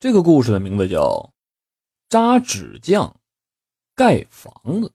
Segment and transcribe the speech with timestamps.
[0.00, 1.02] 这个故事的名字叫
[2.08, 3.20] 《扎纸匠
[3.94, 4.50] 盖房
[4.80, 4.88] 子》。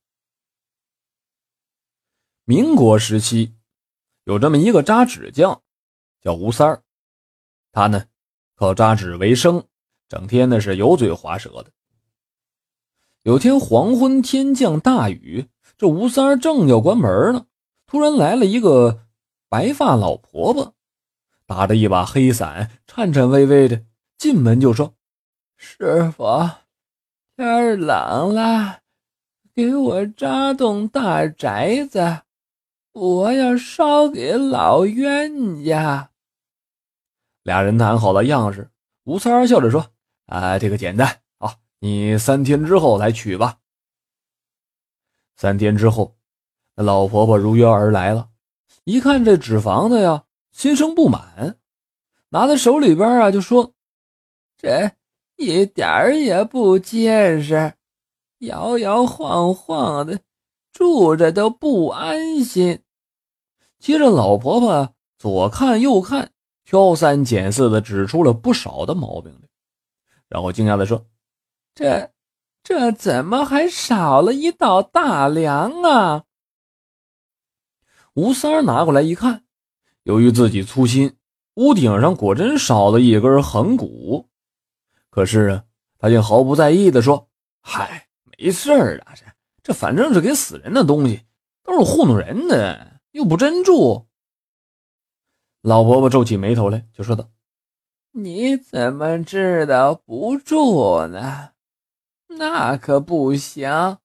[2.44, 3.54] 民国时期，
[4.24, 5.62] 有这么一个扎纸匠，
[6.24, 6.82] 叫吴三儿。
[7.72, 8.08] 他呢，
[8.56, 9.64] 靠扎纸为生，
[10.10, 11.72] 整天呢是油嘴滑舌的。
[13.22, 15.48] 有天黄昏，天降大雨，
[15.78, 17.46] 这吴三儿正要关门呢，
[17.86, 19.06] 突然来了一个
[19.50, 20.74] 白发老婆婆，
[21.46, 23.86] 打着一把黑伞，颤颤巍巍的。
[24.18, 24.96] 进门就说
[25.58, 26.26] ：“师傅，
[27.36, 28.80] 天冷了，
[29.54, 32.22] 给我扎栋大宅子，
[32.94, 36.12] 我要烧给老冤家。”
[37.44, 38.72] 俩人谈好了样式，
[39.04, 39.86] 吴三儿笑着说
[40.28, 43.60] ：“啊，这个简单啊，你三天之后来取吧。”
[45.38, 46.16] 三天之后，
[46.76, 48.30] 那老婆婆如约而来了，
[48.86, 51.60] 一看这纸房子呀，心生不满，
[52.30, 53.75] 拿在手里边啊，就说。
[54.58, 54.92] 这
[55.36, 57.74] 一点儿也不结实，
[58.40, 60.20] 摇摇晃晃的，
[60.72, 62.82] 住着都不安心。
[63.80, 66.32] 接着，老婆婆左看右看，
[66.64, 69.48] 挑三拣四的指出了不少的毛病来，
[70.30, 71.06] 然后惊讶的说
[71.76, 72.12] ：“这
[72.64, 76.24] 这怎么还少了一道大梁啊？”
[78.16, 79.44] 吴三儿拿过来一看，
[80.04, 81.18] 由于自己粗心，
[81.56, 84.30] 屋顶上果真少了一根横骨。
[85.16, 85.64] 可是啊，
[85.98, 87.30] 他竟毫不在意地说
[87.64, 89.24] ：“嗨，没事儿啊，这
[89.64, 91.22] 这反正是给死人的东西，
[91.64, 94.08] 都是糊弄人的，又不真住。”
[95.64, 97.30] 老婆婆皱起眉头来，就说道
[98.12, 101.52] ：“你怎么知道不住呢？
[102.28, 103.98] 那可不行，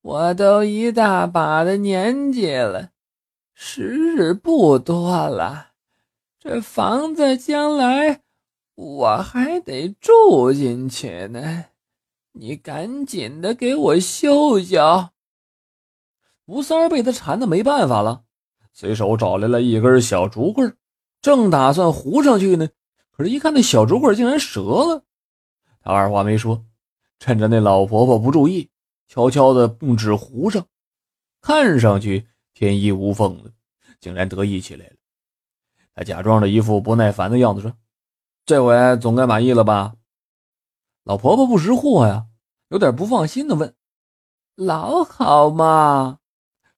[0.00, 2.90] 我都一大把的年纪了，
[3.54, 5.74] 时日不多了，
[6.40, 8.22] 这房子将来……”
[8.74, 11.66] 我还得住进去呢，
[12.32, 15.10] 你赶紧的给我修修。
[16.46, 18.24] 吴三儿被他缠的没办法了，
[18.72, 20.74] 随手找来了一根小竹棍，
[21.20, 22.68] 正打算糊上去呢，
[23.10, 25.04] 可是，一看那小竹棍竟然折了。
[25.82, 26.64] 他二话没说，
[27.18, 28.70] 趁着那老婆婆不注意，
[29.06, 30.66] 悄悄的用纸糊上，
[31.42, 33.52] 看上去天衣无缝的，
[34.00, 34.96] 竟然得意起来了。
[35.94, 37.70] 他假装着一副不耐烦的样子说。
[38.44, 39.94] 这回总该满意了吧？
[41.04, 42.26] 老婆婆不识货呀，
[42.68, 43.74] 有点不放心的问
[44.56, 46.18] ：“老好嘛？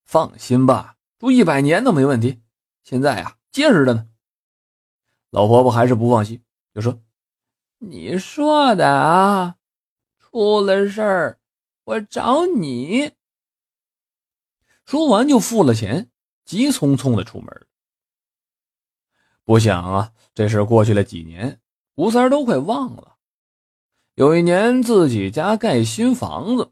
[0.03, 2.41] 放心吧，住一百年都没问题。
[2.83, 4.07] 现在呀，结实的呢。”
[5.31, 6.43] 老婆婆还是不放心，
[6.73, 7.01] 就说
[7.79, 9.55] ：“你说的啊，
[10.19, 11.39] 出了事儿
[11.83, 13.11] 我找你。”
[14.85, 16.11] 说完就付了钱，
[16.45, 17.64] 急匆匆的出门。
[19.45, 20.11] 不想啊。
[20.33, 21.61] 这事过去了几年，
[21.95, 23.15] 吴三都快忘了。
[24.15, 26.71] 有一年自己家盖新房子，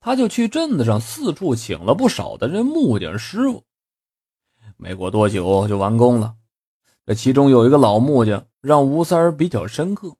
[0.00, 3.62] 他就去镇子上四处请了不少的人木匠师傅。
[4.76, 6.34] 没过多久就完工了。
[7.06, 10.16] 这其中有一个老木匠让吴三比较深刻。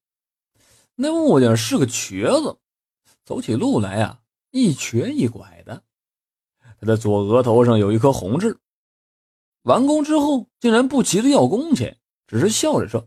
[0.95, 2.57] 那木匠是个瘸子，
[3.25, 4.21] 走起路来呀
[4.53, 5.83] 一瘸一拐的。
[6.79, 8.57] 他的左额头上有一颗红痣。
[9.65, 11.99] 完工之后竟然不急着要工钱。
[12.27, 13.07] 只是笑着说：“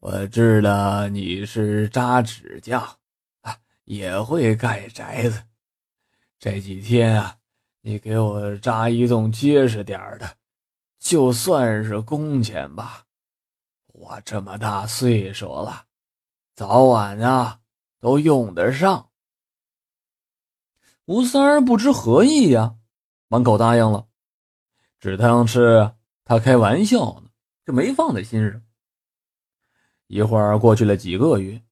[0.00, 2.80] 我知道你是扎纸匠，
[3.42, 5.42] 啊，也会盖宅子。
[6.38, 7.36] 这几天啊，
[7.82, 10.36] 你给我扎一栋结实点的，
[10.98, 13.04] 就算是工钱吧。
[13.88, 15.84] 我这么大岁数了，
[16.54, 17.60] 早晚啊
[18.00, 19.10] 都用得上。”
[21.04, 22.76] 吴三儿不知何意呀，
[23.28, 24.05] 满口答应了，
[25.00, 25.92] 只当是
[26.24, 27.26] 他开玩笑呢。
[27.66, 28.62] 就没放在心上。
[30.06, 31.62] 一会儿过去了几个月，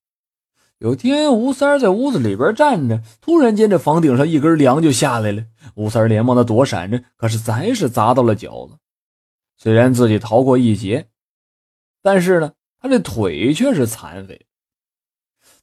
[0.78, 5.44] 有天吴三在屋子里边站着，突然间这房顶上一根梁就下来了。
[5.76, 8.78] 吴三连忙的躲闪着，可是还是砸到了脚了。
[9.56, 11.10] 虽然自己逃过一劫，
[12.02, 14.46] 但是呢，他这腿却是残废。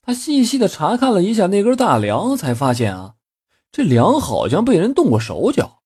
[0.01, 3.15] 他细细的查看了一下那根大梁，才发现啊，
[3.69, 5.80] 这梁好像被人动过手脚，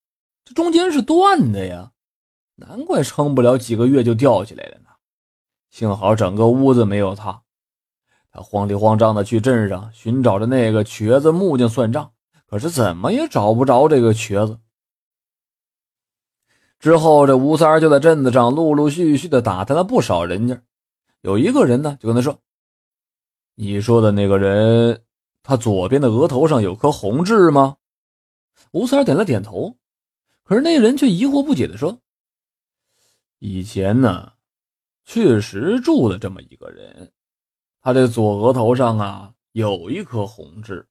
[0.45, 1.91] 这中间是断的呀。
[2.55, 4.85] 难怪撑不了几个月就掉下来了呢。
[5.69, 7.41] 幸好整个屋子没有塌。
[8.31, 12.13] 他慌里慌张的去镇上寻找着那个瘸子木匠算账，
[12.47, 14.59] 可是怎么也找不着这个瘸子。
[16.79, 20.61] 之后，这吴三就在镇子上陆陆续续的打探了不少人家。
[21.21, 22.39] 有一个人呢，就跟他说
[23.55, 25.01] ：“你说的那个人，
[25.41, 27.77] 他左边的额头上有颗红痣吗？”
[28.71, 29.77] 吴三点了点头。
[30.45, 31.99] 可是那人却疑惑不解的说。
[33.39, 34.33] 以前呢，
[35.03, 37.11] 确实住了这么一个人，
[37.81, 40.87] 他这左额头上啊有一颗红痣，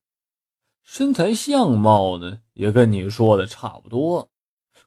[0.82, 4.28] 身材相貌呢也跟你说的差不多，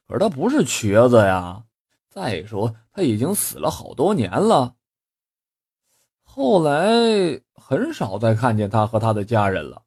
[0.06, 1.64] 可是他不是瘸子呀。
[2.10, 4.76] 再说他已经死了好多年了，
[6.22, 9.82] 后来很少再看见他和他的家人了。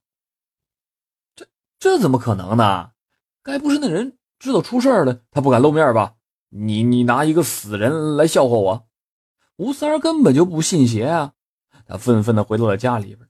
[1.35, 1.47] 这
[1.77, 2.93] 这怎么可能呢？
[3.43, 6.15] 该不是那人知道出事了，他不敢露面吧？
[6.49, 8.87] 你你拿一个死人来笑话我？
[9.57, 11.33] 吴三根本就不信邪啊！
[11.85, 13.29] 他愤愤地回到了家里边。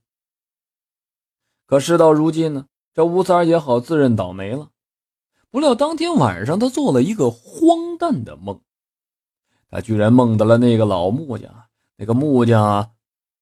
[1.65, 4.69] 可事到如今呢，这吴三也好自认倒霉了。
[5.49, 8.61] 不料当天晚上，他做了一个荒诞的梦。
[9.69, 11.65] 他居然梦到了那个老木匠。
[11.97, 12.91] 那个木匠啊，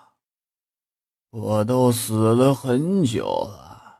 [1.36, 3.98] 我都死了很久了。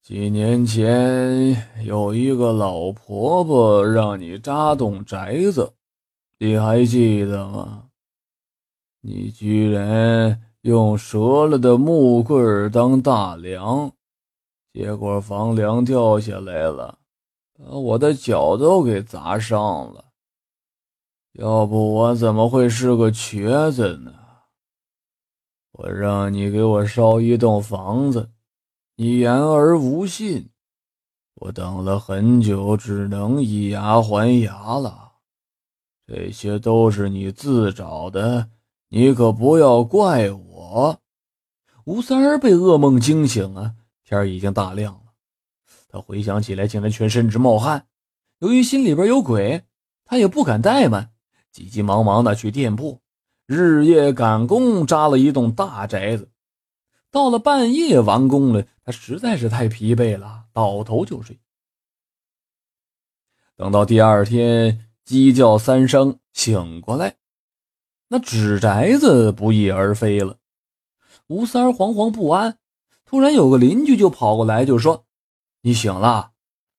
[0.00, 5.70] 几年前有一个老婆婆让你扎栋宅子，
[6.38, 7.88] 你还记得吗？
[9.02, 13.92] 你居然用折了的木棍当大梁。”
[14.72, 16.98] 结果房梁掉下来了，
[17.52, 20.06] 把我的脚都给砸伤了。
[21.34, 24.10] 要不我怎么会是个瘸子呢？
[25.72, 28.30] 我让你给我烧一栋房子，
[28.96, 30.50] 你言而无信。
[31.34, 35.12] 我等了很久，只能以牙还牙了。
[36.06, 38.48] 这些都是你自找的，
[38.88, 41.00] 你可不要怪我。
[41.84, 43.74] 吴三儿被噩梦惊醒啊！
[44.04, 45.12] 天已经大亮了，
[45.88, 47.86] 他回想起来，竟然全身直冒汗。
[48.38, 49.64] 由于心里边有鬼，
[50.04, 51.10] 他也不敢怠慢，
[51.50, 53.00] 急急忙忙的去店铺，
[53.54, 56.30] 日夜赶工扎了一栋大宅子。
[57.10, 61.38] 到了半夜完工了，他实在是太疲惫了，倒头就睡。
[63.54, 67.16] 等到第二天鸡叫三声醒过来，
[68.08, 70.38] 那纸宅子不翼而飞了。
[71.26, 72.58] 吴三儿惶惶不安。
[73.04, 75.04] 突然有个邻居就跑过来，就说
[75.60, 76.30] ：“你醒了，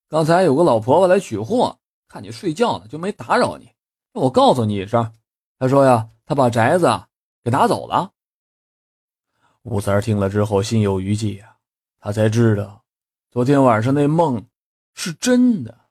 [0.09, 1.77] 刚才有个老婆婆来取货，
[2.07, 3.69] 看你睡觉呢，就没打扰你。
[4.13, 5.13] 我告诉你一声，
[5.63, 6.87] 他说呀，他把宅子
[7.41, 8.11] 给拿走了。”
[9.63, 11.57] 吴三听了之后心有余悸呀，
[11.99, 12.83] 他才知道
[13.31, 14.45] 昨天晚上那梦
[14.93, 15.85] 是真的，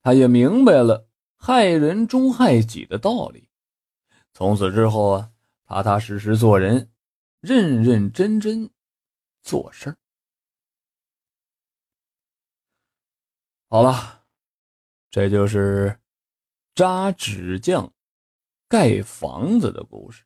[0.00, 1.06] 他也明白了
[1.36, 3.50] 害人终害己的道理。
[4.32, 5.30] 从此之后啊，
[5.66, 6.90] 踏踏实实做人，
[7.40, 8.70] 认认真真。
[9.42, 9.94] 做事
[13.68, 14.24] 好了，
[15.10, 16.00] 这就是
[16.74, 17.92] 扎纸匠
[18.68, 20.24] 盖房子的故事。